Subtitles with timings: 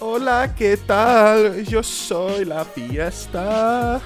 [0.00, 1.64] Hola, ¿qué tal?
[1.64, 4.00] Yo soy la fiesta.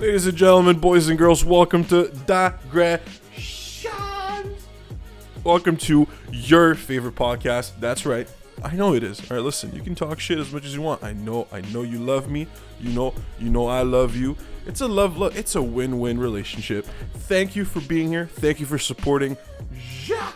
[0.00, 3.06] Ladies and gentlemen, boys and girls, welcome to Digressions.
[5.44, 7.78] Welcome to your favorite podcast.
[7.78, 8.28] That's right.
[8.62, 9.20] I know it is.
[9.30, 9.74] All right, listen.
[9.74, 11.02] You can talk shit as much as you want.
[11.02, 11.46] I know.
[11.52, 12.46] I know you love me.
[12.80, 13.14] You know.
[13.38, 14.36] You know I love you.
[14.66, 15.16] It's a love.
[15.18, 16.86] Look, it's a win-win relationship.
[17.14, 18.26] Thank you for being here.
[18.26, 19.36] Thank you for supporting.
[20.06, 20.32] Ja.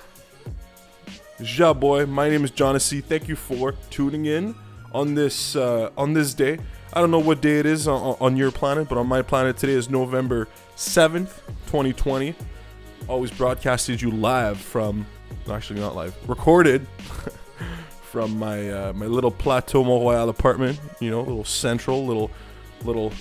[1.38, 2.06] Ja boy.
[2.06, 3.02] My name is John Jonassy.
[3.02, 4.54] Thank you for tuning in
[4.92, 6.58] on this uh, on this day.
[6.92, 9.56] I don't know what day it is on, on your planet, but on my planet
[9.56, 12.34] today is November seventh, 2020.
[13.08, 15.06] Always broadcasted you live from,
[15.50, 16.86] actually not live, recorded
[18.10, 20.80] from my uh, my little Plateau Mont Royal apartment.
[20.98, 22.30] You know, little central, little
[22.84, 23.12] little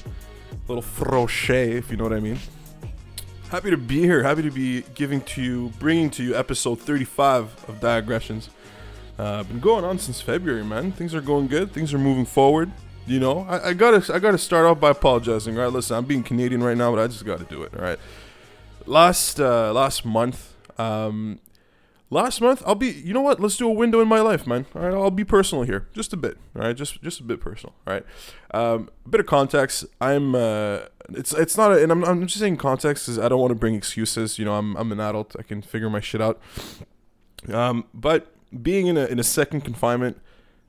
[0.67, 2.39] little frochet, if you know what I mean.
[3.49, 4.23] Happy to be here.
[4.23, 8.49] Happy to be giving to you, bringing to you episode 35 of Digressions.
[9.17, 10.91] Uh, been going on since February, man.
[10.91, 11.71] Things are going good.
[11.71, 12.71] Things are moving forward.
[13.05, 15.55] You know, I, I gotta I gotta start off by apologizing.
[15.55, 17.73] Right, listen, I'm being Canadian right now, but I just gotta do it.
[17.75, 17.99] All right.
[18.85, 21.39] Last uh, last month, um,
[22.09, 22.89] last month I'll be.
[22.89, 23.39] You know what?
[23.39, 24.65] Let's do a window in my life, man.
[24.75, 26.37] All right, I'll be personal here, just a bit.
[26.55, 27.75] All right, just just a bit personal.
[27.87, 28.05] All right.
[28.53, 29.85] Um, a bit of context.
[29.99, 30.35] I'm.
[30.35, 30.79] Uh,
[31.11, 33.55] it's it's not, a, and I'm I'm just saying context because I don't want to
[33.55, 34.37] bring excuses.
[34.37, 35.35] You know, I'm I'm an adult.
[35.39, 36.39] I can figure my shit out.
[37.51, 40.19] Um, but being in a in a second confinement,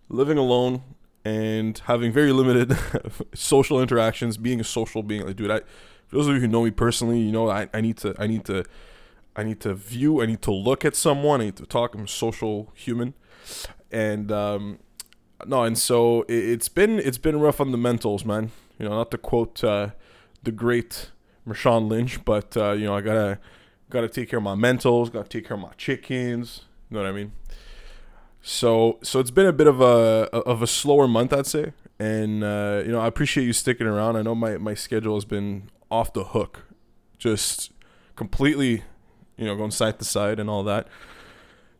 [0.08, 0.82] living alone,
[1.24, 2.76] and having very limited
[3.34, 5.60] social interactions, being a social being, like, dude, I,
[6.06, 8.26] for those of you who know me personally, you know, I, I need to, I
[8.26, 8.64] need to,
[9.36, 11.94] I need to view, I need to look at someone, I need to talk.
[11.94, 13.14] I'm a social human,
[13.90, 14.78] and um,
[15.46, 18.50] no, and so it, it's been, it's been rough on the mentals, man.
[18.78, 19.90] You know, not to quote uh,
[20.42, 21.10] the great
[21.46, 23.38] Marshawn Lynch, but uh, you know, I gotta,
[23.88, 26.62] gotta take care of my mentals, gotta take care of my chickens.
[26.90, 27.32] You know what I mean?
[28.42, 31.72] So so it's been a bit of a of a slower month, I'd say.
[31.98, 34.16] And uh, you know, I appreciate you sticking around.
[34.16, 36.64] I know my my schedule has been off the hook,
[37.18, 37.72] just
[38.16, 38.84] completely,
[39.40, 40.86] you know, going side to side and all that.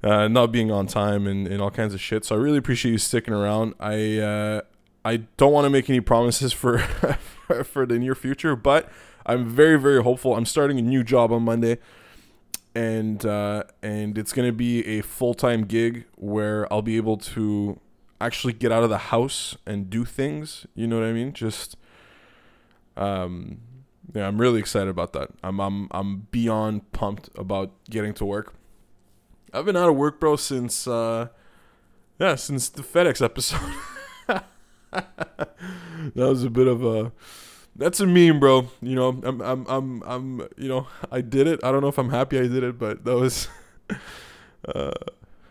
[0.02, 2.24] Uh, not being on time and, and all kinds of shit.
[2.24, 3.74] So I really appreciate you sticking around.
[3.78, 4.60] I uh,
[5.04, 6.78] I don't want to make any promises for
[7.64, 8.90] for the near future, but
[9.26, 10.34] I'm very very hopeful.
[10.34, 11.78] I'm starting a new job on Monday
[12.74, 17.78] and uh, and it's gonna be a full time gig where I'll be able to
[18.20, 20.66] actually get out of the house and do things.
[20.74, 21.32] You know what I mean?
[21.32, 21.76] Just
[22.96, 23.58] um,
[24.14, 25.30] yeah, I'm really excited about that.
[25.42, 28.54] I'm I'm I'm beyond pumped about getting to work.
[29.52, 31.28] I've been out of work, bro, since uh,
[32.18, 33.60] yeah, since the FedEx episode.
[34.90, 37.12] that was a bit of a
[37.76, 38.68] that's a meme, bro.
[38.82, 41.60] You know, I'm, I'm, I'm, I'm, you know, I did it.
[41.62, 43.48] I don't know if I'm happy I did it, but that was,
[44.74, 44.92] uh,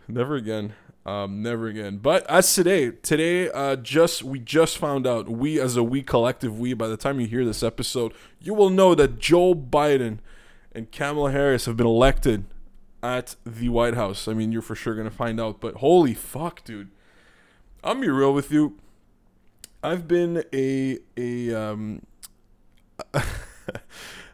[0.07, 0.73] never again.
[1.09, 1.97] Um, never again.
[1.97, 5.27] But as today, today, uh, just we just found out.
[5.27, 6.75] We as a we collective, we.
[6.75, 10.19] By the time you hear this episode, you will know that Joe Biden
[10.71, 12.45] and Kamala Harris have been elected
[13.01, 14.27] at the White House.
[14.27, 15.59] I mean, you're for sure gonna find out.
[15.59, 16.91] But holy fuck, dude!
[17.83, 18.77] I'm be real with you.
[19.81, 22.05] I've been a a um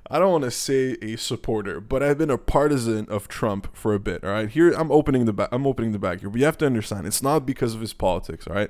[0.10, 3.94] I don't want to say a supporter, but I've been a partisan of Trump for
[3.94, 4.24] a bit.
[4.24, 5.50] All right, here I'm opening the back.
[5.52, 7.94] I'm opening the bag here, but you have to understand it's not because of his
[7.94, 8.46] politics.
[8.46, 8.70] All right,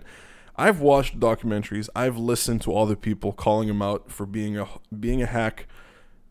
[0.55, 1.89] I've watched documentaries.
[1.93, 5.67] I've listened to all the people calling him out for being a being a hack.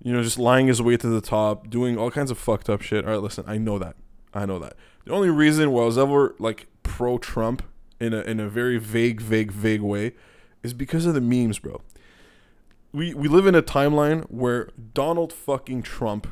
[0.02, 2.80] You know, just lying his way to the top, doing all kinds of fucked up
[2.80, 3.04] shit.
[3.04, 3.96] All right, listen, I know that.
[4.32, 4.76] I know that.
[5.04, 7.62] The only reason why I was ever like pro Trump
[8.00, 10.12] in a in a very vague, vague, vague way
[10.62, 11.82] is because of the memes, bro
[12.94, 16.28] we we live in a timeline where Donald fucking Trump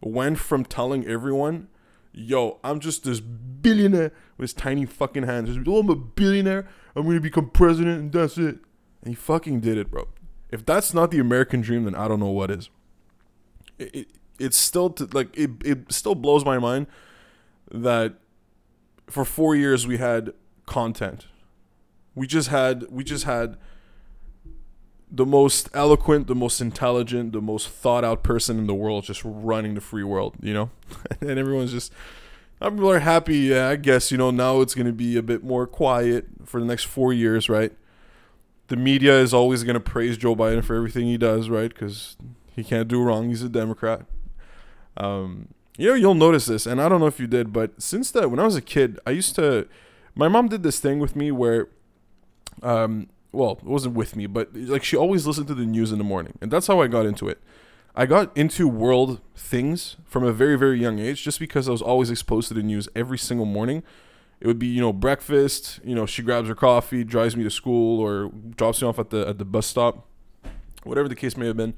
[0.00, 1.68] went from telling everyone,
[2.12, 5.50] "Yo, I'm just this billionaire with his tiny fucking hands.
[5.68, 6.66] Oh, I'm a billionaire.
[6.96, 8.58] I'm gonna become president, and that's it."
[9.02, 10.08] And he fucking did it, bro.
[10.50, 12.70] If that's not the American dream, then I don't know what is.
[13.78, 14.08] It, it
[14.38, 16.86] it's still like it it still blows my mind
[17.70, 18.14] that
[19.06, 20.32] for four years we had
[20.64, 21.26] content.
[22.14, 23.58] We just had we just had
[25.16, 29.22] the most eloquent, the most intelligent, the most thought out person in the world just
[29.24, 30.70] running the free world, you know?
[31.20, 31.92] and everyone's just
[32.60, 35.42] people are happy, yeah, I guess, you know, now it's going to be a bit
[35.42, 37.72] more quiet for the next 4 years, right?
[38.68, 41.74] The media is always going to praise Joe Biden for everything he does, right?
[41.74, 42.16] Cuz
[42.54, 43.28] he can't do wrong.
[43.28, 44.06] He's a Democrat.
[44.96, 45.48] Um,
[45.78, 48.30] you know, you'll notice this, and I don't know if you did, but since that,
[48.30, 49.68] when I was a kid, I used to,
[50.14, 51.68] my mom did this thing with me where,
[52.62, 55.98] um, well, it wasn't with me, but like she always listened to the news in
[55.98, 57.40] the morning, and that's how I got into it.
[57.94, 61.82] I got into world things from a very very young age, just because I was
[61.82, 63.82] always exposed to the news every single morning.
[64.40, 67.50] It would be you know breakfast, you know she grabs her coffee, drives me to
[67.50, 70.06] school, or drops me off at the at the bus stop,
[70.84, 71.74] whatever the case may have been,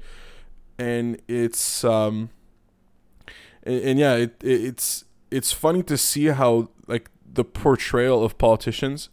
[0.77, 2.29] and it's um,
[3.63, 8.37] and, and yeah, it, it it's it's funny to see how like the portrayal of
[8.37, 9.09] politicians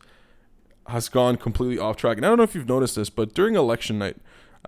[0.88, 2.16] has gone completely off track.
[2.16, 4.16] And I don't know if you've noticed this, but during election night,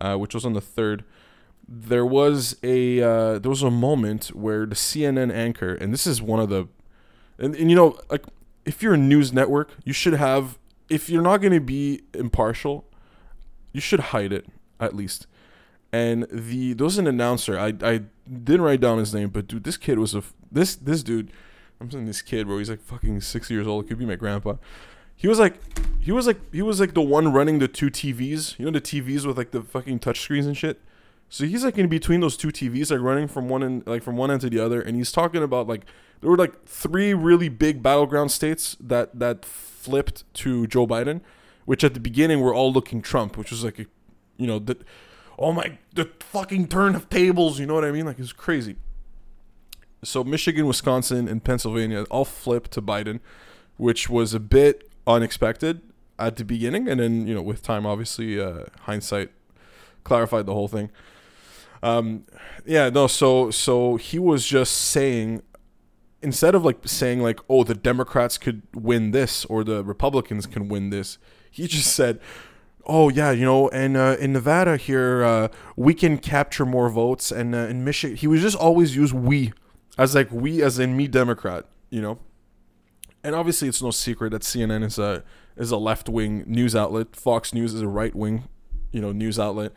[0.00, 1.04] uh, which was on the third,
[1.68, 6.22] there was a uh, there was a moment where the CNN anchor, and this is
[6.22, 6.68] one of the,
[7.38, 8.24] and, and you know, like
[8.64, 12.86] if you're a news network, you should have, if you're not going to be impartial,
[13.72, 14.46] you should hide it
[14.80, 15.26] at least.
[15.92, 17.58] And the there was an announcer.
[17.58, 21.02] I I didn't write down his name, but dude, this kid was a this this
[21.02, 21.30] dude.
[21.80, 22.58] I'm saying this kid, bro.
[22.58, 23.84] He's like fucking six years old.
[23.84, 24.54] It could be my grandpa.
[25.18, 25.60] He was like,
[26.00, 28.58] he was like, he was like the one running the two TVs.
[28.58, 30.80] You know the TVs with like the fucking touch screens and shit.
[31.28, 34.16] So he's like in between those two TVs, like running from one end, like from
[34.16, 35.84] one end to the other, and he's talking about like
[36.20, 41.20] there were like three really big battleground states that that flipped to Joe Biden,
[41.64, 43.86] which at the beginning were all looking Trump, which was like, a,
[44.36, 44.78] you know, the,
[45.36, 47.58] oh my, the fucking turn of tables.
[47.58, 48.06] You know what I mean?
[48.06, 48.76] Like it's crazy.
[50.04, 53.20] So Michigan, Wisconsin, and Pennsylvania all flipped to Biden,
[53.76, 55.80] which was a bit unexpected
[56.18, 59.30] at the beginning, and then you know with time, obviously, uh, hindsight
[60.04, 60.90] clarified the whole thing.
[61.82, 62.24] Um,
[62.64, 63.06] yeah, no.
[63.06, 65.42] So so he was just saying
[66.20, 70.68] instead of like saying like oh the Democrats could win this or the Republicans can
[70.68, 71.18] win this,
[71.50, 72.20] he just said.
[72.90, 77.30] Oh yeah, you know, and uh, in Nevada here, uh, we can capture more votes,
[77.30, 79.52] and uh, in Michigan, he was just always use we,
[79.98, 82.18] as like we as in me Democrat, you know,
[83.22, 85.24] and obviously it's no secret that CNN is a
[85.56, 87.16] is a left wing news outlet.
[87.16, 88.44] Fox News is a right wing,
[88.92, 89.72] you know, news outlet.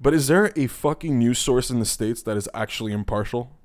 [0.00, 3.56] But is there a fucking news source in the states that is actually impartial?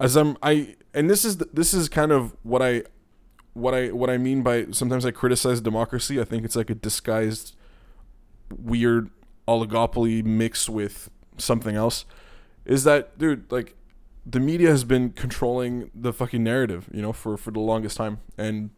[0.00, 2.82] As I'm I and this is this is kind of what I
[3.54, 6.20] what I what I mean by sometimes I criticize democracy.
[6.20, 7.54] I think it's like a disguised
[8.50, 9.10] weird
[9.46, 12.04] oligopoly mixed with something else.
[12.64, 13.74] Is that dude like
[14.24, 18.20] the media has been controlling the fucking narrative, you know, for for the longest time.
[18.38, 18.70] And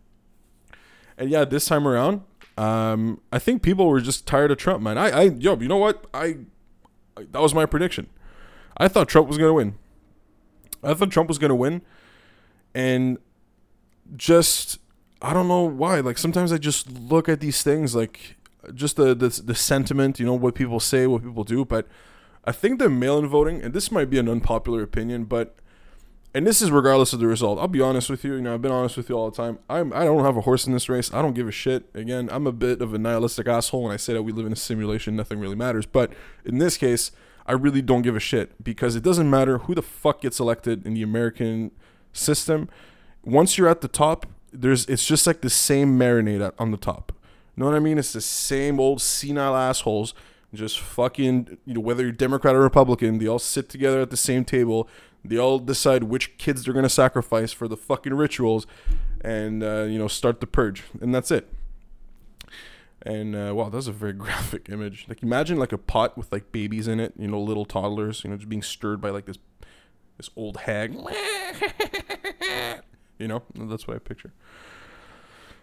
[1.19, 2.23] and yeah, this time around,
[2.57, 4.99] um, I think people were just tired of Trump, man.
[4.99, 6.07] I, I yo, you know what?
[6.15, 6.39] I,
[7.17, 8.09] I that was my prediction.
[8.77, 9.75] I thought Trump was gonna win.
[10.83, 11.83] I thought Trump was gonna win,
[12.75, 13.19] and
[14.17, 14.79] just
[15.21, 16.01] I don't know why.
[16.01, 18.37] Like sometimes I just look at these things like
[18.75, 21.87] just the the, the sentiment, you know, what people say, what people do, but
[22.45, 25.57] I think the mail-in voting, and this might be an unpopular opinion, but
[26.37, 27.61] and this is regardless of the result.
[27.61, 28.35] I'll be honest with you.
[28.35, 29.61] You know, I've been honest with you all the time.
[29.71, 31.15] I'm I don't have a horse in this race.
[31.15, 31.89] I don't give a shit.
[31.95, 34.53] Again, I'm a bit of a nihilistic asshole when I say that we live in
[34.53, 35.15] a simulation.
[35.15, 35.87] Nothing really matters.
[35.87, 36.13] But
[36.45, 37.13] in this case,
[37.47, 40.85] I really don't give a shit because it doesn't matter who the fuck gets elected
[40.85, 41.71] in the American
[42.13, 42.69] system.
[43.23, 47.13] Once you're at the top, there's it's just like the same marinade on the top.
[47.57, 47.97] You know what I mean?
[47.97, 50.15] It's the same old senile assholes
[50.57, 54.17] just fucking, you know, whether you're Democrat or Republican, they all sit together at the
[54.17, 54.89] same table.
[55.25, 58.67] They all decide which kids they're gonna sacrifice for the fucking rituals,
[59.23, 61.51] and uh, you know, start the purge, and that's it.
[63.03, 65.07] And uh, wow, that's a very graphic image.
[65.09, 68.31] Like imagine like a pot with like babies in it, you know, little toddlers, you
[68.31, 69.39] know, just being stirred by like this
[70.17, 70.95] this old hag.
[73.19, 74.33] you know, that's what I picture.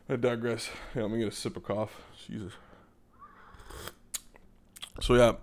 [0.09, 0.69] I digress.
[0.95, 2.01] Yeah, let me get a sip of cough.
[2.27, 2.53] Jesus.
[5.01, 5.33] So yeah.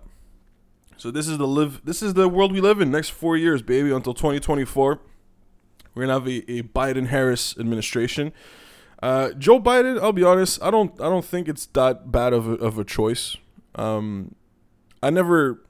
[0.97, 3.61] So this is the live this is the world we live in next 4 years,
[3.61, 4.99] baby, until 2024.
[5.95, 8.31] We're going to have a, a Biden Harris administration.
[9.01, 12.47] Uh, Joe Biden, I'll be honest, I don't I don't think it's that bad of
[12.47, 13.37] a, of a choice.
[13.75, 14.35] Um,
[15.01, 15.61] I never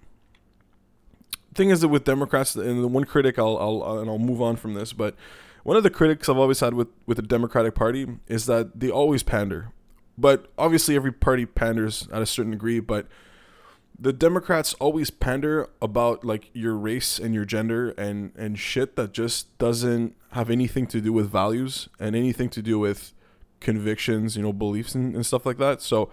[1.53, 4.55] thing is that with Democrats and the one critic I'll, I'll and I'll move on
[4.55, 5.15] from this, but
[5.63, 8.89] one of the critics I've always had with with the Democratic Party is that they
[8.89, 9.71] always pander.
[10.17, 13.07] But obviously every party panders at a certain degree, but
[14.01, 19.11] the Democrats always pander about like your race and your gender and and shit that
[19.11, 23.13] just doesn't have anything to do with values and anything to do with
[23.59, 25.81] convictions, you know, beliefs and, and stuff like that.
[25.81, 26.09] So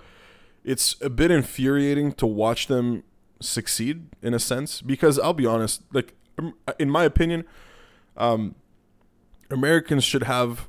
[0.64, 3.04] it's a bit infuriating to watch them
[3.40, 7.44] succeed in a sense because I'll be honest, like um, in my opinion,
[8.16, 8.56] um,
[9.50, 10.68] Americans should have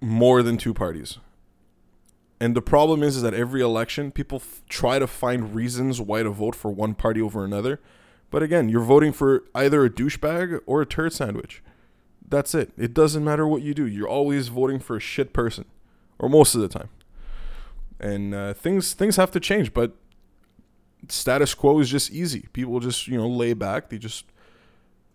[0.00, 1.18] more than two parties.
[2.40, 6.22] And the problem is, is that every election, people f- try to find reasons why
[6.22, 7.80] to vote for one party over another.
[8.30, 11.62] But again, you're voting for either a douchebag or a turd sandwich.
[12.26, 12.72] That's it.
[12.78, 13.86] It doesn't matter what you do.
[13.86, 15.64] You're always voting for a shit person,
[16.18, 16.88] or most of the time.
[17.98, 19.74] and uh, things things have to change.
[19.74, 19.94] But
[21.08, 22.46] status quo is just easy.
[22.52, 23.90] People just you know lay back.
[23.90, 24.24] They just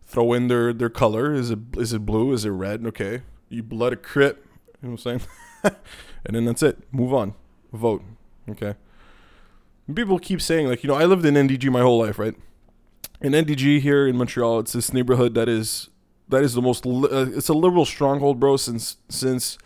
[0.05, 1.33] throw in their their color.
[1.33, 2.33] Is it is it blue?
[2.33, 2.85] Is it red?
[2.85, 4.43] Okay, you blood a crit.
[4.81, 5.21] You know what I'm saying?
[6.25, 6.77] and then that's it.
[6.91, 7.33] Move on.
[7.73, 8.03] Vote.
[8.49, 8.75] Okay.
[9.93, 12.35] People keep saying like you know I lived in NDG my whole life, right?
[13.21, 15.89] In NDG here in Montreal, it's this neighborhood that is
[16.29, 18.57] that is the most li- uh, it's a liberal stronghold, bro.
[18.57, 19.57] Since since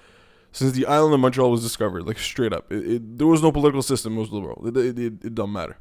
[0.52, 3.52] since the island of Montreal was discovered, like straight up, it, it, there was no
[3.52, 4.18] political system.
[4.18, 4.68] It was liberal.
[4.68, 5.78] It, it, it, it don't matter.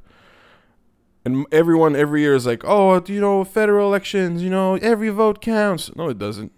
[1.25, 5.43] And everyone every year is like, oh, you know, federal elections, you know, every vote
[5.43, 5.95] counts.
[5.97, 6.53] No, it doesn't.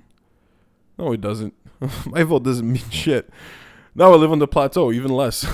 [1.00, 1.54] No, it doesn't.
[2.06, 3.30] My vote doesn't mean shit.
[3.94, 5.46] Now I live on the plateau, even less.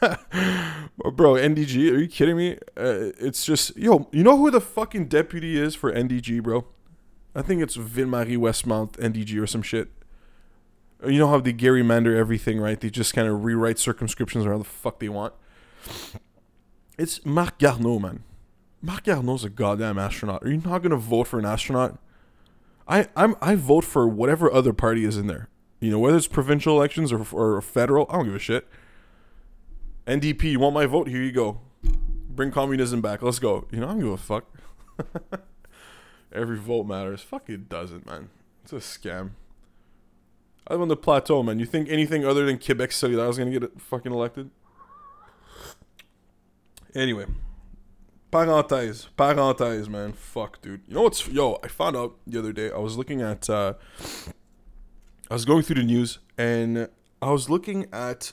[0.00, 2.54] Bro, NDG, are you kidding me?
[2.76, 6.66] Uh, it's just, yo, you know who the fucking deputy is for NDG, bro?
[7.34, 9.88] I think it's Ville Marie Westmount NDG or some shit.
[11.06, 12.80] You know how they gerrymander everything, right?
[12.80, 15.32] They just kind of rewrite circumscriptions around the fuck they want.
[16.98, 18.24] It's Marc Garneau, man.
[18.82, 20.42] Marc Garneau's a goddamn astronaut.
[20.42, 21.98] Are you not gonna vote for an astronaut?
[22.88, 25.48] I I'm I vote for whatever other party is in there.
[25.80, 28.68] You know, whether it's provincial elections or or federal, I don't give a shit.
[30.06, 31.08] NDP, you want my vote?
[31.08, 31.60] Here you go.
[32.28, 33.22] Bring communism back.
[33.22, 33.66] Let's go.
[33.70, 34.44] You know, I don't give a fuck.
[36.32, 37.20] Every vote matters.
[37.20, 38.30] Fuck it doesn't, man.
[38.64, 39.32] It's a scam.
[40.66, 41.58] I live on the plateau, man.
[41.58, 44.50] You think anything other than Quebec City that I was gonna get fucking elected?
[46.94, 47.26] Anyway,
[48.32, 50.12] parenthèse, parenthèse, man.
[50.12, 50.80] Fuck, dude.
[50.88, 51.58] You know what's yo?
[51.62, 52.70] I found out the other day.
[52.70, 53.48] I was looking at.
[53.48, 53.74] uh
[55.30, 56.88] I was going through the news and
[57.22, 58.32] I was looking at.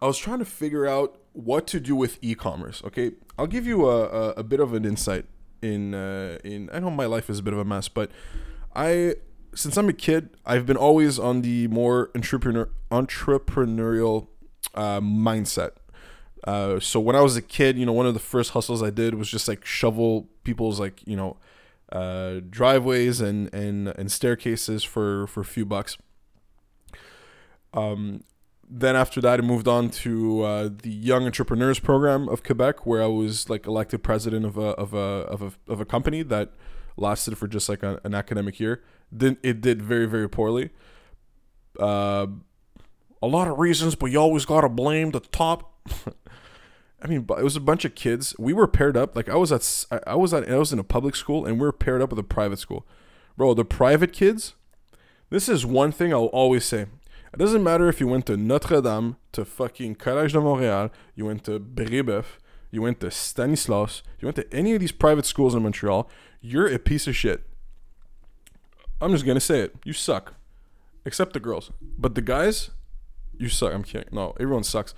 [0.00, 2.82] I was trying to figure out what to do with e-commerce.
[2.86, 5.26] Okay, I'll give you a, a, a bit of an insight
[5.60, 6.70] in uh, in.
[6.72, 8.10] I know my life is a bit of a mess, but
[8.74, 9.16] I
[9.54, 14.28] since I'm a kid, I've been always on the more entrepreneur entrepreneurial
[14.74, 15.72] uh, mindset.
[16.44, 18.90] Uh, so when I was a kid, you know, one of the first hustles I
[18.90, 21.36] did was just like shovel people's like you know
[21.92, 25.98] uh, driveways and and and staircases for for a few bucks.
[27.74, 28.24] Um,
[28.68, 33.02] then after that, I moved on to uh, the Young Entrepreneurs Program of Quebec, where
[33.02, 36.52] I was like elected president of a of a of a of a company that
[36.96, 38.82] lasted for just like a, an academic year.
[39.10, 40.70] Then it did very very poorly.
[41.78, 42.28] Uh,
[43.22, 45.66] a lot of reasons, but you always gotta blame the top.
[47.02, 48.34] I mean, it was a bunch of kids.
[48.38, 49.16] We were paired up.
[49.16, 51.62] Like I was at, I was at, I was in a public school, and we
[51.62, 52.86] were paired up with a private school.
[53.36, 54.54] Bro, the private kids.
[55.30, 56.82] This is one thing I'll always say.
[57.32, 61.24] It doesn't matter if you went to Notre Dame, to fucking Collège de Montréal, you
[61.24, 62.24] went to Brébeuf,
[62.72, 66.10] you went to Stanislas, you went to any of these private schools in Montreal.
[66.40, 67.44] You're a piece of shit.
[69.00, 69.76] I'm just gonna say it.
[69.84, 70.34] You suck.
[71.04, 72.70] Except the girls, but the guys,
[73.38, 73.72] you suck.
[73.72, 74.08] I'm kidding.
[74.12, 74.92] No, everyone sucks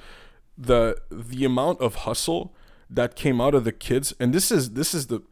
[0.56, 2.54] the the amount of hustle
[2.92, 4.14] that came out of the kids.
[4.21, 5.23] And this is this is the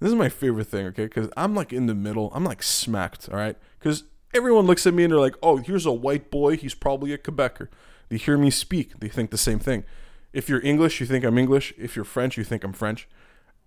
[0.00, 1.04] this is my favorite thing okay?
[1.04, 2.30] Because i'm like in the middle.
[2.34, 3.56] I'm like smacked all right?
[3.78, 4.04] Because
[4.34, 6.56] everyone looks at me and they're like oh here's a white boy.
[6.56, 7.68] He's probably a quebecer.
[8.08, 8.98] They hear me speak.
[9.00, 9.84] They think the same thing.
[10.32, 11.72] If you're english you think i'm english.
[11.78, 13.08] If you're french you think i'm french.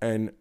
[0.01, 0.33] And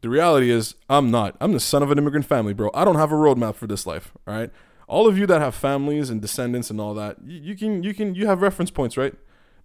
[0.00, 1.36] the reality is i'm not.
[1.40, 2.70] I'm the son of an immigrant family bro.
[2.72, 4.50] I don't have a roadmap for this life all right?
[4.86, 7.92] All of you that have families and descendants and all that you, you can you
[7.92, 9.14] can you have reference points right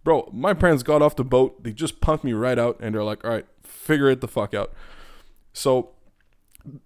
[0.09, 1.63] Bro, my parents got off the boat.
[1.63, 4.55] They just punked me right out and they're like, all right, figure it the fuck
[4.55, 4.73] out.
[5.53, 5.91] So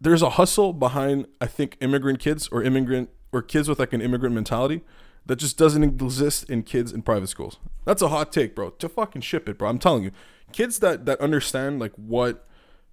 [0.01, 4.01] there's a hustle behind, I think, immigrant kids or immigrant or kids with like an
[4.01, 4.81] immigrant mentality
[5.25, 7.59] that just doesn't exist in kids in private schools.
[7.85, 8.71] That's a hot take, bro.
[8.71, 9.69] To fucking ship it, bro.
[9.69, 10.11] I'm telling you.
[10.51, 12.45] Kids that that understand like what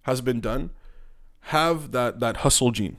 [0.02, 0.70] has been done
[1.46, 2.99] have that that hustle gene.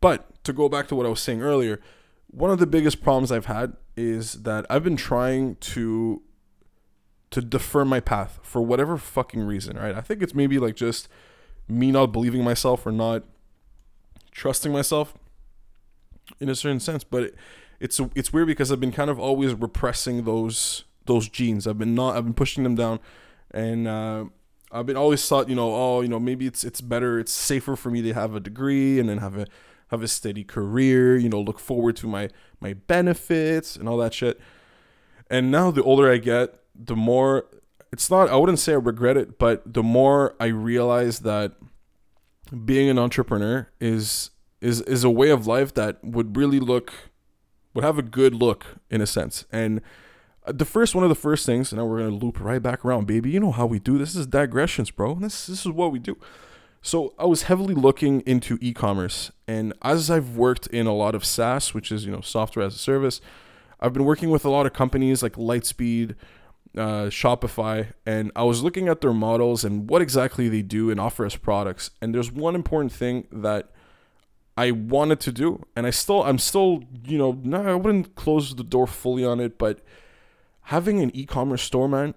[0.00, 1.80] But to go back to what I was saying earlier,
[2.28, 6.22] one of the biggest problems I've had is that I've been trying to
[7.30, 9.94] to defer my path for whatever fucking reason, right?
[9.94, 11.08] I think it's maybe like just
[11.68, 13.22] me not believing myself or not
[14.32, 15.14] trusting myself
[16.40, 17.34] in a certain sense, but it,
[17.78, 21.66] it's it's weird because I've been kind of always repressing those those genes.
[21.66, 23.00] I've been not I've been pushing them down
[23.52, 24.24] and uh,
[24.72, 27.76] I've been always thought, you know, oh, you know, maybe it's it's better, it's safer
[27.76, 29.46] for me to have a degree and then have a
[29.88, 32.28] have a steady career, you know, look forward to my
[32.60, 34.40] my benefits and all that shit.
[35.28, 37.46] And now the older I get, the more
[37.92, 41.52] it's not I wouldn't say I regret it, but the more I realize that
[42.64, 46.92] being an entrepreneur is is is a way of life that would really look
[47.74, 49.44] would have a good look in a sense.
[49.52, 49.80] And
[50.46, 53.06] the first one of the first things, and now we're gonna loop right back around,
[53.06, 53.30] baby.
[53.30, 53.98] You know how we do.
[53.98, 55.14] This is digressions, bro.
[55.14, 56.16] This this is what we do.
[56.82, 61.24] So I was heavily looking into e-commerce, and as I've worked in a lot of
[61.24, 63.20] SaaS, which is you know software as a service,
[63.80, 66.14] I've been working with a lot of companies like Lightspeed,
[66.76, 71.00] uh, Shopify, and I was looking at their models and what exactly they do and
[71.00, 71.90] offer as products.
[72.00, 73.70] And there's one important thing that
[74.56, 78.54] I wanted to do, and I still, I'm still, you know, no, I wouldn't close
[78.54, 79.80] the door fully on it, but
[80.64, 82.14] having an e-commerce store, man,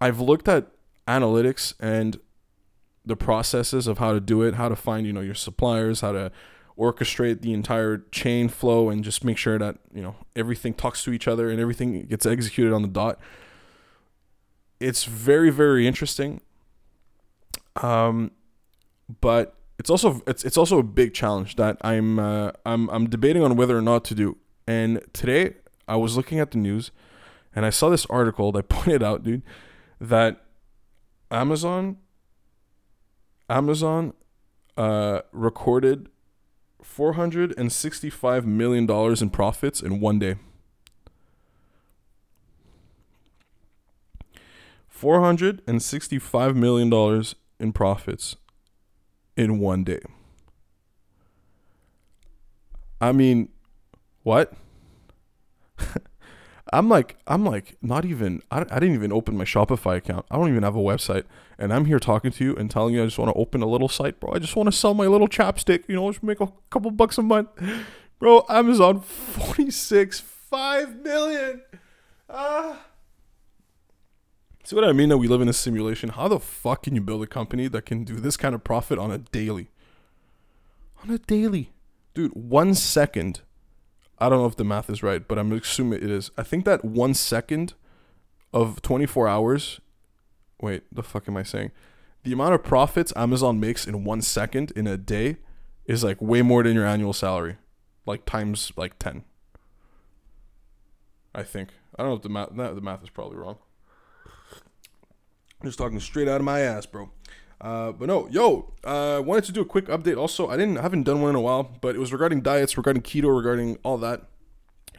[0.00, 0.68] I've looked at
[1.06, 2.18] analytics and
[3.04, 6.12] the processes of how to do it, how to find, you know, your suppliers, how
[6.12, 6.32] to
[6.78, 11.12] orchestrate the entire chain flow and just make sure that, you know, everything talks to
[11.12, 13.18] each other and everything gets executed on the dot.
[14.82, 16.40] It's very, very interesting.
[17.76, 18.32] Um,
[19.20, 23.42] but it's also it's it's also a big challenge that I'm uh, I'm I'm debating
[23.42, 24.36] on whether or not to do.
[24.66, 25.54] And today
[25.88, 26.90] I was looking at the news
[27.54, 29.42] and I saw this article that pointed out, dude,
[30.00, 30.44] that
[31.30, 31.98] Amazon
[33.48, 34.14] Amazon
[34.76, 36.08] uh, recorded
[36.82, 40.36] 465 million dollars in profits in one day.
[45.02, 48.36] 465 million dollars in profits
[49.36, 49.98] in one day.
[53.00, 53.48] I mean,
[54.22, 54.52] what?
[56.72, 58.42] I'm like, I'm like, not even.
[58.52, 60.24] I, I didn't even open my Shopify account.
[60.30, 61.24] I don't even have a website,
[61.58, 63.66] and I'm here talking to you and telling you I just want to open a
[63.66, 64.32] little site, bro.
[64.32, 65.82] I just want to sell my little chapstick.
[65.88, 67.48] You know, just make a couple bucks a month,
[68.20, 68.46] bro.
[68.48, 71.62] Amazon, forty six, five million.
[72.30, 72.78] Ah.
[74.72, 75.10] See what I mean?
[75.10, 76.08] That we live in a simulation.
[76.08, 78.98] How the fuck can you build a company that can do this kind of profit
[78.98, 79.68] on a daily?
[81.04, 81.74] On a daily,
[82.14, 82.32] dude.
[82.32, 83.42] One second
[84.18, 86.30] I don't know if the math is right, but I'm assuming it is.
[86.38, 87.74] I think that one second
[88.54, 89.78] of 24 hours.
[90.62, 91.70] Wait, the fuck am I saying?
[92.22, 95.36] The amount of profits Amazon makes in one second in a day
[95.84, 97.58] is like way more than your annual salary,
[98.06, 99.24] like times like 10.
[101.34, 101.74] I think.
[101.94, 102.74] I don't know if the math.
[102.74, 103.58] The math is probably wrong.
[105.64, 107.10] Just talking straight out of my ass, bro.
[107.60, 110.18] Uh, but no, yo, I uh, wanted to do a quick update.
[110.18, 112.76] Also, I didn't, I haven't done one in a while, but it was regarding diets,
[112.76, 114.22] regarding keto, regarding all that.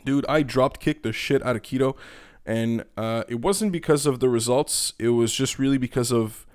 [0.05, 1.97] Dude, I dropped kick the shit out of keto,
[2.45, 4.93] and uh, it wasn't because of the results.
[4.97, 6.45] It was just really because of,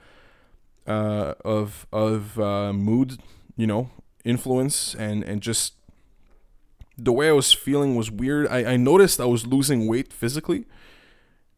[0.87, 3.19] uh, of of uh, mood,
[3.57, 3.91] you know,
[4.25, 5.75] influence, and and just
[6.97, 8.49] the way I was feeling was weird.
[8.49, 10.65] I, I noticed I was losing weight physically,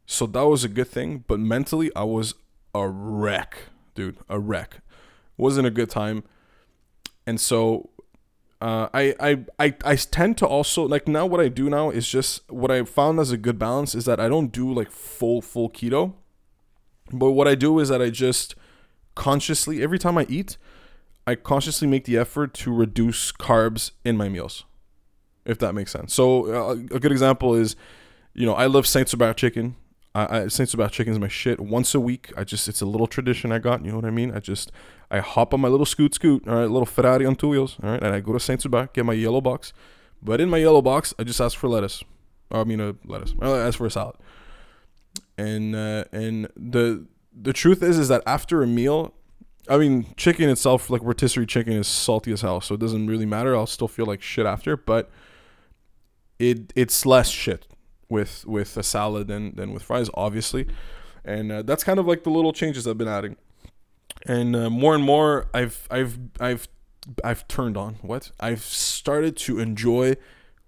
[0.07, 1.25] so that was a good thing.
[1.27, 2.35] But mentally, I was
[2.75, 4.81] a wreck dude, a wreck.
[5.37, 6.25] Wasn't a good time.
[7.27, 7.91] And so
[8.61, 12.09] uh, I, I I I tend to also like now what I do now is
[12.09, 15.41] just what I found as a good balance is that I don't do like full
[15.41, 16.15] full keto.
[17.13, 18.55] But what I do is that I just
[19.15, 20.57] consciously every time I eat,
[21.27, 24.65] I consciously make the effort to reduce carbs in my meals.
[25.47, 26.13] If that makes sense.
[26.13, 27.77] So uh, a good example is
[28.33, 29.77] you know, I love Saint Hubert chicken.
[30.15, 31.61] I, I Saint Hubert chicken is my shit.
[31.61, 33.85] Once a week, I just it's a little tradition I got.
[33.85, 34.33] You know what I mean?
[34.35, 34.73] I just
[35.11, 37.91] I hop on my little scoot scoot, all right, little Ferrari on two wheels, all
[37.91, 39.73] right, and I go to Saint Hubert, get my yellow box.
[40.23, 42.03] But in my yellow box, I just ask for lettuce.
[42.51, 43.35] I mean, a lettuce.
[43.41, 44.17] I ask for a salad.
[45.39, 49.15] And uh, and the the truth is is that after a meal,
[49.69, 53.27] I mean, chicken itself, like rotisserie chicken, is salty as hell, so it doesn't really
[53.27, 53.57] matter.
[53.57, 55.09] I'll still feel like shit after, but
[56.41, 57.67] it it's less shit
[58.11, 60.67] with with a salad than than with fries, obviously.
[61.25, 63.37] And uh, that's kind of like the little changes I've been adding.
[64.27, 66.69] And uh, more and more, I've I've I've
[67.25, 70.17] I've turned on what I've started to enjoy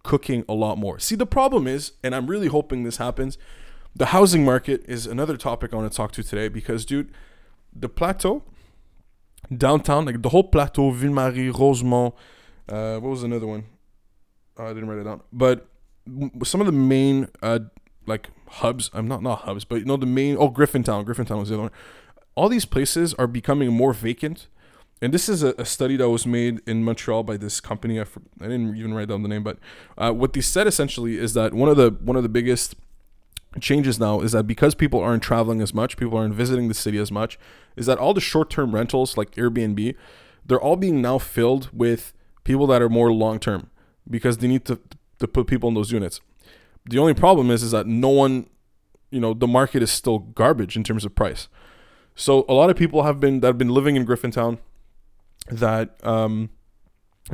[0.02, 0.98] cooking a lot more.
[0.98, 3.38] See, the problem is, and I'm really hoping this happens.
[3.94, 7.12] The housing market is another topic I want to talk to today because, dude,
[7.74, 8.42] the plateau
[9.54, 12.14] downtown, like the whole plateau, Ville-Marie, Rosemont.
[12.68, 13.64] Uh, what was another one?
[14.56, 15.22] Oh, I didn't write it down.
[15.32, 15.66] But
[16.44, 17.60] some of the main uh
[18.06, 18.90] like hubs.
[18.92, 20.36] I'm not not hubs, but you know the main.
[20.38, 21.04] Oh, Griffintown.
[21.04, 21.72] Griffintown was the other one.
[22.34, 24.48] All these places are becoming more vacant.
[25.00, 27.98] And this is a, a study that was made in Montreal by this company.
[27.98, 28.04] I,
[28.40, 29.58] I didn't even write down the name, but
[29.98, 32.76] uh, what they said essentially is that one of the one of the biggest
[33.60, 36.98] changes now is that because people aren't traveling as much, people aren't visiting the city
[36.98, 37.38] as much,
[37.76, 39.94] is that all the short-term rentals like Airbnb,
[40.46, 43.70] they're all being now filled with people that are more long-term
[44.08, 44.78] because they need to
[45.22, 46.20] to put people in those units.
[46.84, 48.46] The only problem is is that no one,
[49.10, 51.48] you know, the market is still garbage in terms of price.
[52.14, 54.58] So a lot of people have been that have been living in Griffintown
[55.48, 56.50] that um,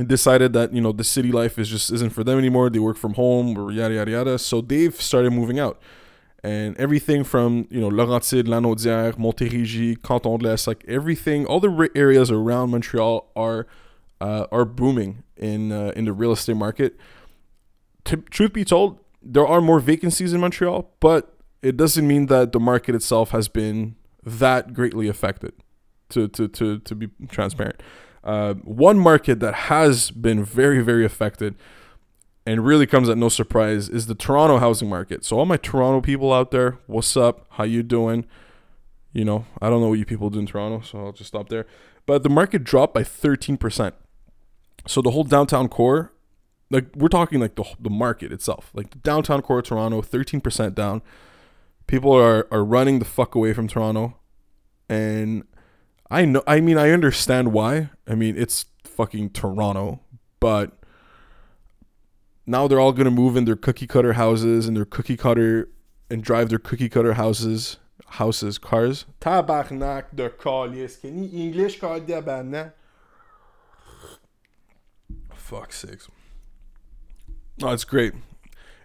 [0.05, 2.69] decided that you know the city life is just isn't for them anymore.
[2.69, 4.39] They work from home or yada yada yada.
[4.39, 5.81] So they've started moving out,
[6.43, 11.89] and everything from you know Laurentide, Lanaudière, Montérégie, Canton de l'Est, like everything, all the
[11.95, 13.67] areas around Montreal are
[14.21, 16.95] uh, are booming in uh, in the real estate market
[18.09, 22.51] to, truth be told, there are more vacancies in Montreal, but it doesn't mean that
[22.51, 25.53] the market itself has been that greatly affected.
[26.13, 27.83] To to to to be transparent,
[28.23, 31.53] uh, one market that has been very very affected,
[32.47, 35.23] and really comes at no surprise, is the Toronto housing market.
[35.23, 37.45] So all my Toronto people out there, what's up?
[37.51, 38.25] How you doing?
[39.13, 41.49] You know, I don't know what you people do in Toronto, so I'll just stop
[41.49, 41.67] there.
[42.07, 43.93] But the market dropped by thirteen percent.
[44.87, 46.11] So the whole downtown core,
[46.69, 50.75] like we're talking like the the market itself, like downtown core of Toronto, thirteen percent
[50.75, 51.01] down.
[51.87, 54.17] People are are running the fuck away from Toronto,
[54.87, 55.43] and
[56.11, 56.43] I know.
[56.45, 57.89] I mean, I understand why.
[58.07, 60.01] I mean, it's fucking Toronto,
[60.39, 60.73] but
[62.45, 65.69] now they're all gonna move in their cookie cutter houses and their cookie cutter
[66.09, 69.05] and drive their cookie cutter houses, houses, cars.
[69.21, 70.29] Tabarnak de.
[70.29, 71.79] Can you English?
[75.33, 76.07] Fuck sakes.
[77.61, 78.13] No, it's great.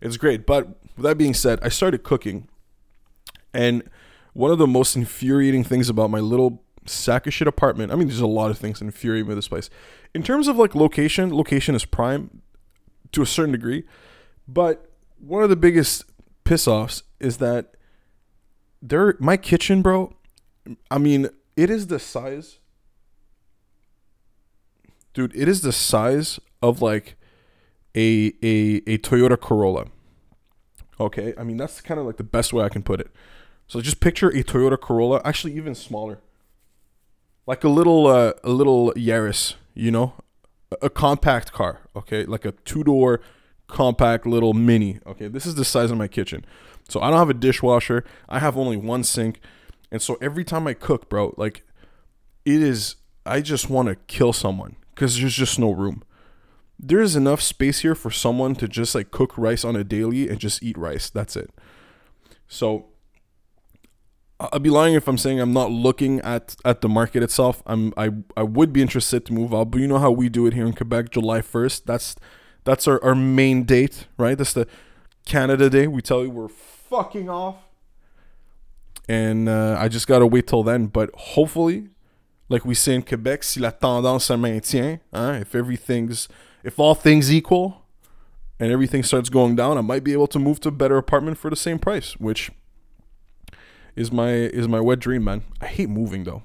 [0.01, 0.47] It's great.
[0.47, 2.49] But with that being said, I started cooking,
[3.53, 3.83] and
[4.33, 7.93] one of the most infuriating things about my little sack of shit apartment.
[7.93, 9.71] I mean, there's a lot of things me with this place.
[10.15, 12.43] In terms of like location, location is prime
[13.13, 13.85] to a certain degree,
[14.47, 16.05] but one of the biggest
[16.45, 17.77] piss offs is that
[18.83, 20.15] there my kitchen, bro.
[20.91, 22.59] I mean, it is the size,
[25.15, 25.35] dude.
[25.35, 27.17] It is the size of like
[27.97, 29.87] a a a Toyota Corolla.
[31.01, 33.09] Okay, I mean that's kind of like the best way I can put it.
[33.67, 36.21] So just picture a Toyota Corolla, actually even smaller
[37.47, 40.15] like a little uh, a little Yaris, you know,
[40.71, 41.81] a, a compact car.
[41.95, 43.21] Okay, like a two door
[43.67, 45.01] compact little mini.
[45.07, 46.45] Okay, this is the size of my kitchen.
[46.89, 48.05] So I don't have a dishwasher.
[48.29, 49.41] I have only one sink,
[49.91, 51.63] and so every time I cook, bro, like
[52.45, 52.97] it is.
[53.27, 56.03] I just want to kill someone because there's just no room.
[56.79, 60.29] There is enough space here for someone to just like cook rice on a daily
[60.29, 61.09] and just eat rice.
[61.09, 61.51] That's it.
[62.49, 62.87] So
[64.41, 67.63] I'd be lying if I'm saying I'm not looking at at the market itself.
[67.67, 70.47] I'm I I would be interested to move out, but you know how we do
[70.47, 71.85] it here in Quebec, July 1st.
[71.85, 72.17] That's
[72.65, 74.37] that's our, our main date, right?
[74.37, 74.67] That's the
[75.25, 75.87] Canada Day.
[75.87, 77.57] We tell you we're fucking off.
[79.09, 80.87] And uh, I just gotta wait till then.
[80.87, 81.89] But hopefully,
[82.49, 86.29] like we say in Quebec, si la tendance se maintient, hein, if everything's
[86.65, 87.83] if all things equal
[88.59, 91.39] and everything starts going down, I might be able to move to a better apartment
[91.39, 92.51] for the same price, which
[93.95, 95.43] is my is my wet dream, man.
[95.61, 96.43] I hate moving though.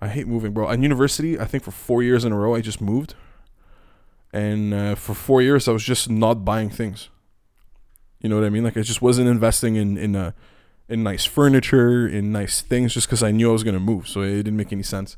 [0.00, 0.66] I hate moving, bro.
[0.66, 3.14] On university, I think for four years in a row, I just moved,
[4.32, 7.08] and uh, for four years, I was just not buying things.
[8.20, 8.64] You know what I mean?
[8.64, 10.32] Like I just wasn't investing in in uh,
[10.88, 14.08] in nice furniture, in nice things, just because I knew I was gonna move.
[14.08, 15.16] So it didn't make any sense.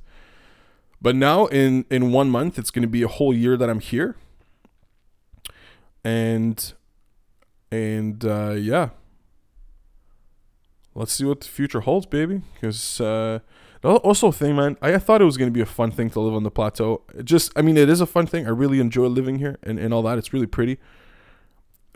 [1.00, 4.16] But now, in in one month, it's gonna be a whole year that I'm here,
[6.04, 6.72] and
[7.70, 8.90] and uh, yeah,
[10.94, 12.42] let's see what the future holds, baby.
[12.54, 13.40] Because uh,
[13.82, 16.42] also thing, man, I, thought it was gonna be a fun thing to live on
[16.42, 17.02] the plateau.
[17.14, 18.46] It just, I mean, it is a fun thing.
[18.46, 20.18] I really enjoy living here and, and all that.
[20.18, 20.78] It's really pretty.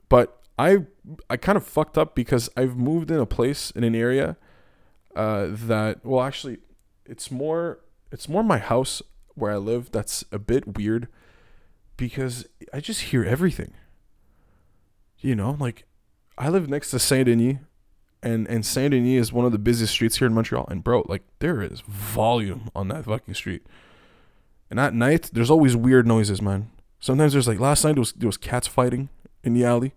[0.08, 0.84] But I
[1.30, 4.36] I kind of fucked up because I've moved in a place in an area
[5.14, 6.58] uh, that well actually
[7.06, 7.78] it's more
[8.10, 9.02] it's more my house
[9.34, 11.08] where I live that's a bit weird
[11.96, 13.72] because I just hear everything.
[15.18, 15.84] You know, like
[16.36, 17.58] I live next to Saint Denis,
[18.22, 20.66] and and Saint Denis is one of the busiest streets here in Montreal.
[20.70, 23.66] And bro, like there is volume on that fucking street.
[24.70, 26.70] And at night, there's always weird noises, man.
[27.00, 29.08] Sometimes there's like last night there was there was cats fighting
[29.42, 29.94] in the alley.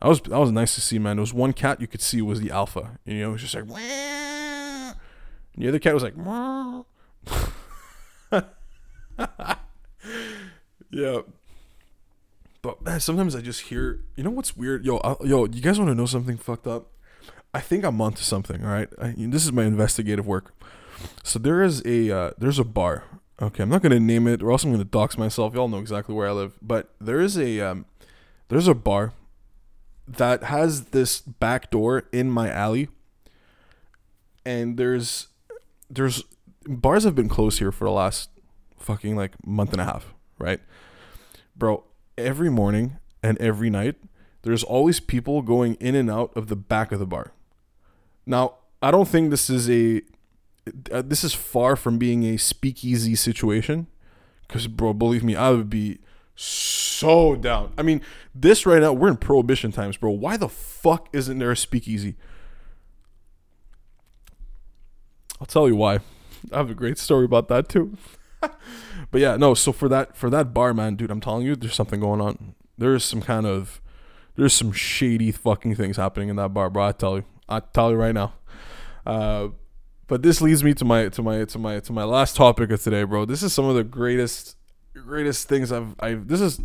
[0.00, 1.16] I was that was nice to see, man.
[1.16, 2.98] There was one cat you could see was the alpha.
[3.04, 4.27] You know, it was just like and
[5.58, 6.14] the other cat was like
[10.90, 11.20] Yeah.
[12.62, 14.84] But man, sometimes I just hear, you know what's weird?
[14.84, 16.90] Yo, I, yo, you guys want to know something fucked up?
[17.54, 18.64] I think I'm onto something.
[18.64, 20.54] All right, I, this is my investigative work.
[21.22, 23.04] So there is a uh, there's a bar.
[23.40, 25.54] Okay, I'm not gonna name it, or else I'm gonna dox myself.
[25.54, 26.58] Y'all know exactly where I live.
[26.60, 27.86] But there is a um,
[28.48, 29.12] there's a bar
[30.06, 32.88] that has this back door in my alley,
[34.44, 35.28] and there's
[35.90, 36.24] there's
[36.66, 38.30] bars have been closed here for the last
[38.78, 40.60] fucking like month and a half, right,
[41.56, 41.84] bro?
[42.16, 43.96] Every morning and every night,
[44.42, 47.32] there's always people going in and out of the back of the bar.
[48.26, 50.02] Now, I don't think this is a
[50.92, 53.86] uh, this is far from being a speakeasy situation
[54.48, 55.98] cuz bro, believe me, I would be
[56.34, 57.72] so down.
[57.76, 58.00] I mean,
[58.34, 60.10] this right now we're in prohibition times, bro.
[60.10, 62.16] Why the fuck isn't there a speakeasy?
[65.40, 66.00] I'll tell you why.
[66.52, 67.96] I have a great story about that too.
[68.40, 71.74] but yeah, no, so for that for that bar man, dude, I'm telling you there's
[71.74, 72.54] something going on.
[72.76, 73.80] There is some kind of
[74.36, 76.86] there's some shady fucking things happening in that bar, bro.
[76.86, 78.34] I tell you, I tell you right now.
[79.04, 79.48] Uh,
[80.06, 82.82] but this leads me to my to my to my to my last topic of
[82.82, 83.24] today, bro.
[83.24, 84.56] This is some of the greatest
[84.94, 86.28] greatest things I've I've.
[86.28, 86.60] This is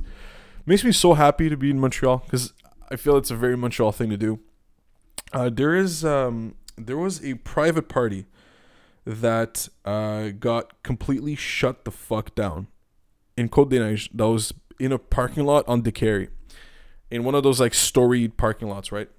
[0.66, 2.54] makes me so happy to be in Montreal because
[2.92, 4.40] I feel it's a very Montreal thing to do.
[5.32, 8.26] Uh, there is um there was a private party
[9.06, 12.68] that uh got completely shut the fuck down
[13.36, 14.10] in Côte des Neiges.
[14.14, 16.30] That was in a parking lot on Décarie
[17.10, 19.10] in one of those like storied parking lots, right?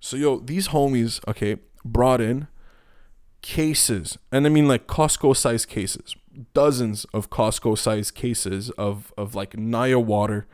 [0.00, 2.46] So yo, these homies, okay, brought in
[3.40, 6.14] cases, and I mean like Costco size cases,
[6.52, 10.46] dozens of Costco size cases of of like Naya water,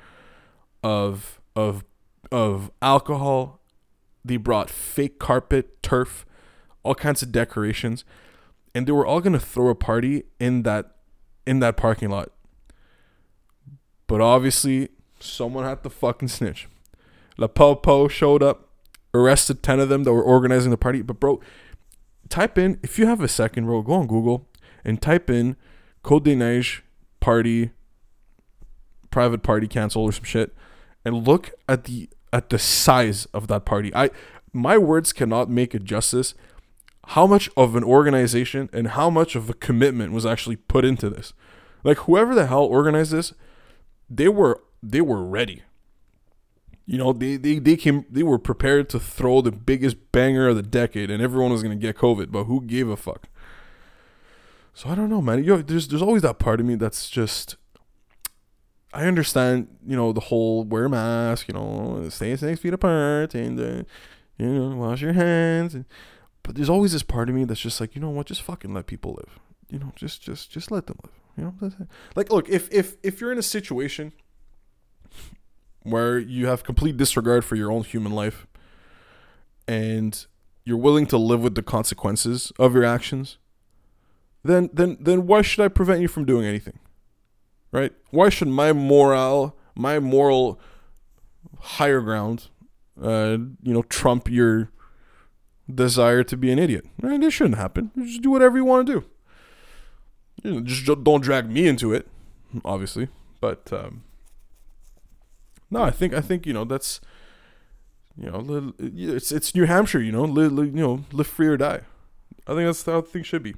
[0.83, 1.85] of of
[2.31, 3.61] of alcohol.
[4.25, 6.25] They brought fake carpet, turf,
[6.83, 8.05] all kinds of decorations,
[8.75, 10.97] and they were all gonna throw a party in that
[11.47, 12.31] in that parking lot.
[14.07, 16.69] But obviously, someone had to fucking snitch.
[17.37, 18.69] La Popo showed up,
[19.13, 21.03] arrested 10 of them that were organizing the party.
[21.03, 21.41] But, bro,
[22.29, 24.49] type in, if you have a second, bro, go on Google
[24.85, 25.57] and type in
[26.03, 26.83] Côte des Neiges
[27.21, 27.71] party,
[29.11, 30.55] private party cancel or some shit,
[31.05, 33.95] and look at the at the size of that party.
[33.95, 34.11] I
[34.53, 36.35] my words cannot make it justice
[37.09, 41.11] how much of an organization and how much of a commitment was actually put into
[41.11, 41.33] this.
[41.83, 43.35] Like whoever the hell organized this,
[44.09, 45.63] they were they were ready.
[46.87, 50.57] You know, they, they, they came they were prepared to throw the biggest banger of
[50.57, 53.29] the decade and everyone was gonna get COVID, but who gave a fuck?
[54.73, 55.45] So I don't know, man.
[55.45, 57.57] Yo, there's there's always that part of me that's just
[58.93, 63.35] I understand, you know, the whole wear a mask, you know, stay six feet apart
[63.35, 63.85] and uh,
[64.39, 65.85] you know, wash your hands and,
[66.45, 68.73] but there's always this part of me that's just like, you know what, just fucking
[68.73, 69.41] let people live.
[69.71, 71.13] You know, just just just let them live.
[71.37, 74.13] You know, like look, if if if you're in a situation
[75.83, 78.47] where you have complete disregard for your own human life
[79.67, 80.27] and
[80.65, 83.39] you're willing to live with the consequences of your actions,
[84.45, 86.79] then then then why should I prevent you from doing anything?
[87.73, 87.93] Right?
[88.11, 90.61] Why should my moral, my moral
[91.59, 92.49] higher ground,
[93.03, 94.71] uh, you know, trump your
[95.73, 96.87] desire to be an idiot?
[97.01, 97.23] Right?
[97.23, 97.91] It shouldn't happen.
[97.97, 99.05] Just do whatever you want to do.
[100.43, 102.09] You know, just don't drag me into it,
[102.65, 103.09] obviously.
[103.41, 104.05] But um,
[105.71, 107.01] no, I think I think you know that's
[108.17, 110.01] you know it's it's New Hampshire.
[110.01, 111.81] You know, you know, live free or die.
[112.47, 113.55] I think that's how things should be.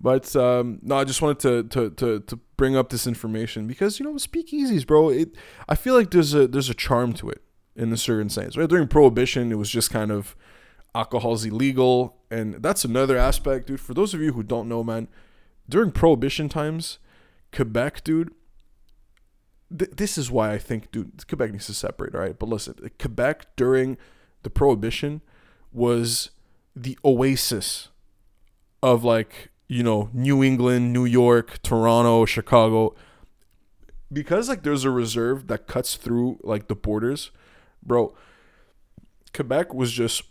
[0.00, 3.98] But um, no, I just wanted to, to to to bring up this information because
[3.98, 5.08] you know speakeasies, bro.
[5.08, 5.36] It
[5.68, 7.42] I feel like there's a there's a charm to it
[7.74, 8.56] in a certain sense.
[8.56, 10.36] Right during Prohibition, it was just kind of
[10.96, 13.80] alcohol's illegal, and that's another aspect, dude.
[13.80, 15.08] For those of you who don't know, man,
[15.68, 16.98] during Prohibition times,
[17.52, 18.32] Quebec, dude,
[19.76, 22.38] th- this is why I think, dude, Quebec needs to separate, all right?
[22.38, 23.98] But listen, Quebec during
[24.42, 25.20] the Prohibition
[25.72, 26.30] was
[26.74, 27.88] the oasis
[28.82, 32.94] of like, you know, New England, New York, Toronto, Chicago.
[34.12, 37.32] Because like there's a reserve that cuts through like the borders,
[37.82, 38.14] bro.
[39.34, 40.22] Quebec was just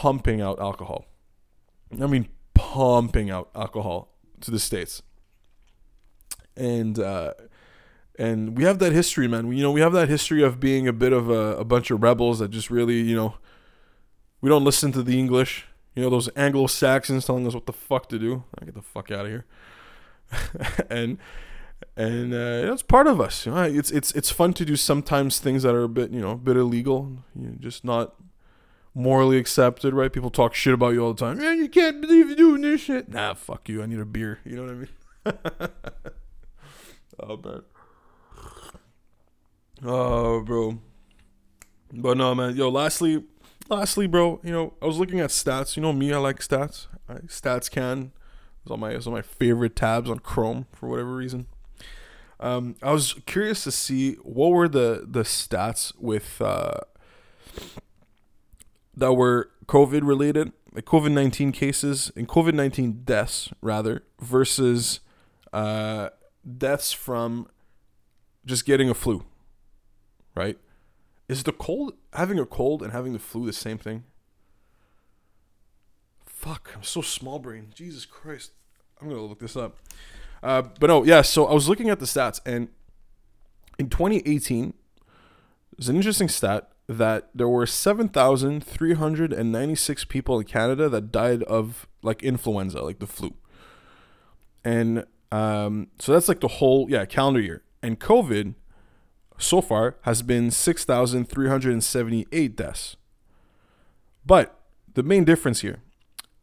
[0.00, 1.04] pumping out alcohol.
[2.00, 4.08] I mean, pumping out alcohol
[4.40, 5.02] to the states.
[6.56, 7.34] And uh,
[8.18, 9.48] and we have that history, man.
[9.48, 11.90] We, you know, we have that history of being a bit of a, a bunch
[11.90, 13.34] of rebels that just really, you know,
[14.40, 15.66] we don't listen to the English.
[15.94, 18.44] You know, those Anglo Saxons telling us what the fuck to do.
[18.58, 19.44] I get the fuck out of here.
[20.90, 21.18] and
[21.96, 23.44] and uh, it's part of us.
[23.44, 26.20] You know, it's it's it's fun to do sometimes things that are a bit, you
[26.20, 27.18] know, a bit illegal.
[27.34, 28.14] You know, just not
[28.94, 30.12] morally accepted, right?
[30.12, 31.38] People talk shit about you all the time.
[31.38, 33.08] Man, you can't believe you're doing this shit.
[33.08, 33.82] Nah, fuck you.
[33.82, 34.40] I need a beer.
[34.44, 35.70] You know what I mean?
[37.20, 37.62] oh man.
[39.84, 40.78] Oh, bro.
[41.92, 42.54] But no, man.
[42.56, 43.24] Yo, lastly,
[43.68, 44.40] lastly, bro.
[44.44, 45.76] You know, I was looking at stats.
[45.76, 46.86] You know me, I like stats.
[47.08, 47.26] Right?
[47.26, 48.12] Stats can.
[48.62, 51.46] It's on my it's on my favorite tabs on Chrome for whatever reason.
[52.38, 56.78] Um, I was curious to see what were the the stats with uh,
[58.96, 65.00] that were COVID related, like COVID nineteen cases and COVID nineteen deaths rather, versus
[65.52, 66.10] uh,
[66.58, 67.48] deaths from
[68.44, 69.24] just getting a flu
[70.34, 70.58] right?
[71.28, 74.04] Is the cold having a cold and having the flu the same thing?
[76.26, 77.68] Fuck, I'm so small brain.
[77.74, 78.52] Jesus Christ.
[79.00, 79.76] I'm gonna look this up.
[80.42, 81.22] Uh, but no, yeah.
[81.22, 82.68] So I was looking at the stats, and
[83.78, 84.74] in 2018,
[85.76, 92.22] there's an interesting stat that there were 7,396 people in Canada that died of like
[92.22, 93.34] influenza, like the flu.
[94.64, 97.62] And um, so that's like the whole yeah calendar year.
[97.82, 98.54] And COVID
[99.38, 102.96] so far has been 6,378 deaths.
[104.24, 104.58] But
[104.94, 105.82] the main difference here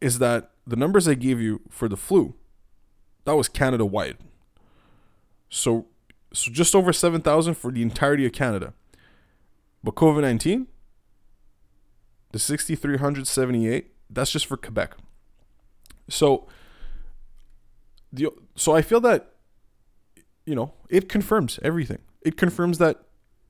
[0.00, 2.34] is that the numbers I gave you for the flu,
[3.24, 4.18] that was Canada wide.
[5.48, 5.86] So,
[6.32, 8.74] so just over 7,000 for the entirety of Canada.
[9.82, 10.66] But COVID 19,
[12.32, 14.94] the 6,378, that's just for Quebec.
[16.08, 16.46] So,
[18.12, 19.34] the, so I feel that,
[20.44, 22.00] you know, it confirms everything.
[22.22, 23.02] It confirms that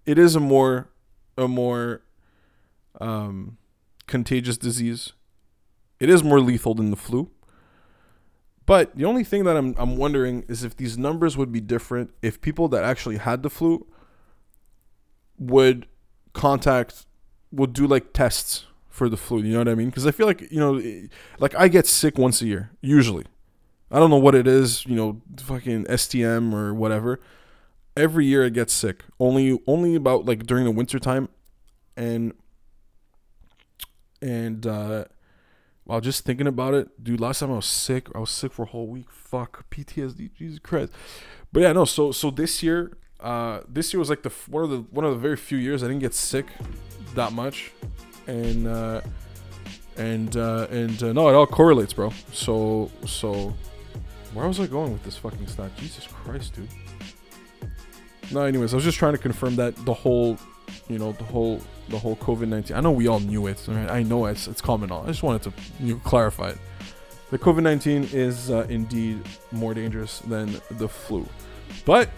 [0.06, 0.90] it is a more,
[1.36, 2.02] a more,
[3.00, 3.56] um,
[4.06, 5.12] contagious disease.
[5.98, 7.30] It is more lethal than the flu.
[8.66, 12.12] But the only thing that I'm I'm wondering is if these numbers would be different
[12.22, 13.84] if people that actually had the flu
[15.38, 15.88] would
[16.32, 17.06] contact
[17.52, 19.42] will do like tests for the flu.
[19.42, 19.88] You know what I mean?
[19.88, 20.80] Because I feel like you know,
[21.38, 23.24] like I get sick once a year usually.
[23.90, 24.86] I don't know what it is.
[24.86, 27.20] You know, fucking STM or whatever.
[27.96, 29.04] Every year I get sick.
[29.18, 31.28] Only only about like during the winter time,
[31.96, 32.34] and
[34.22, 35.04] and uh,
[35.84, 38.62] while just thinking about it, dude, last time I was sick, I was sick for
[38.62, 39.10] a whole week.
[39.10, 40.92] Fuck PTSD, Jesus Christ.
[41.52, 41.84] But yeah, no.
[41.84, 45.12] So so this year, uh, this year was like the one of the one of
[45.12, 46.46] the very few years I didn't get sick
[47.14, 47.72] that much,
[48.26, 49.00] and uh,
[49.96, 52.12] and uh, and uh, no, it all correlates, bro.
[52.32, 53.54] So so,
[54.32, 55.70] where was I going with this fucking stat?
[55.76, 56.68] Jesus Christ, dude.
[58.32, 60.38] No, anyways, I was just trying to confirm that the whole,
[60.88, 62.76] you know, the whole the whole COVID nineteen.
[62.76, 63.62] I know we all knew it.
[63.68, 63.90] Right?
[63.90, 66.58] I know it's it's common I just wanted to you know, clarify it.
[67.30, 69.20] The COVID nineteen is uh, indeed
[69.52, 71.26] more dangerous than the flu.
[71.84, 72.08] But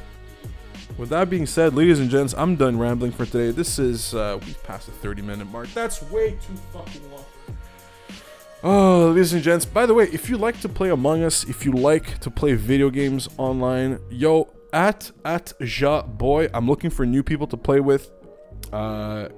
[0.98, 3.50] with that being said, ladies and gents, I'm done rambling for today.
[3.50, 5.68] This is uh, we've passed the 30 minute mark.
[5.74, 7.24] That's way too fucking long.
[8.64, 11.64] Oh, ladies and gents, by the way, if you like to play Among Us, if
[11.64, 17.04] you like to play video games online, yo, at at Ja Boy, I'm looking for
[17.04, 18.10] new people to play with.
[18.72, 19.28] Uh,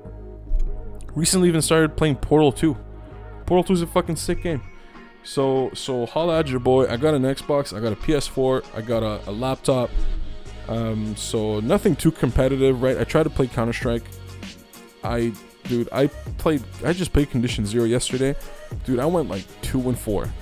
[1.14, 2.76] recently even started playing Portal 2.
[3.46, 4.62] Portal 2 is a fucking sick game.
[5.22, 6.86] So so holla at your boy.
[6.86, 9.90] I got an Xbox, I got a PS4, I got a, a laptop.
[10.68, 12.98] Um, so nothing too competitive, right?
[12.98, 14.04] I tried to play Counter Strike.
[15.02, 15.32] I
[15.64, 16.06] dude, I
[16.38, 18.34] played I just played Condition Zero yesterday.
[18.84, 20.32] Dude, I went like two and four.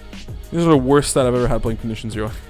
[0.51, 2.31] This is the worst that I've ever had playing Condition Zero.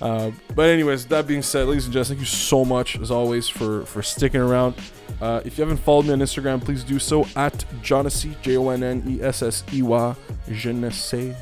[0.00, 3.48] Uh, but anyways, that being said, ladies and gents, thank you so much as always
[3.48, 4.74] for for sticking around.
[5.20, 8.70] Uh, if you haven't followed me on Instagram, please do so at Jonnessey, J O
[8.70, 10.14] N N E S S E Y,
[10.50, 11.36] Je ne sais.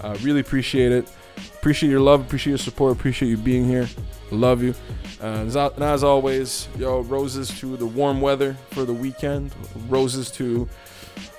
[0.00, 1.08] Uh, really appreciate it.
[1.54, 3.88] Appreciate your love, appreciate your support, appreciate you being here.
[4.30, 4.74] Love you.
[5.20, 9.54] Uh, and as always, yo, roses to the warm weather for the weekend.
[9.88, 10.68] Roses to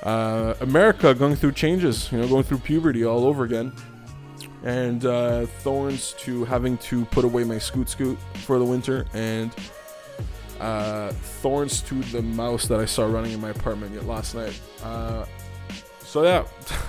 [0.04, 3.74] uh, America going through changes, you know, going through puberty all over again
[4.64, 9.52] and uh, thorns to having to put away my scoot scoot for the winter, and
[10.60, 14.60] uh, thorns to the mouse that I saw running in my apartment last night.
[14.82, 15.26] Uh,
[16.00, 16.46] so yeah,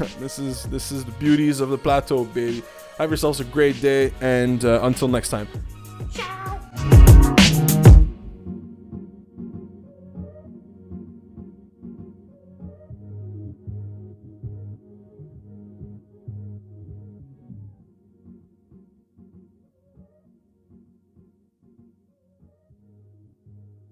[0.19, 2.63] this is this is the beauties of the plateau, baby.
[2.99, 5.49] Have yourselves a great day, and uh, until next time.
[6.13, 7.74] Ciao.